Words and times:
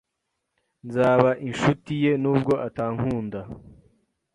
Nzaba 0.87 1.29
inshuti 1.47 1.91
ye 2.03 2.11
nubwo 2.21 2.53
atankunda 2.67 3.39